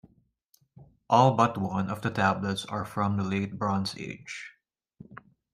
All 1.11 1.35
but 1.35 1.59
one 1.59 1.87
of 1.91 2.01
the 2.01 2.09
tablets 2.09 2.65
are 2.65 2.85
from 2.85 3.17
the 3.17 3.23
Late 3.23 3.59
Bronze 3.59 3.95
Age. 3.99 4.55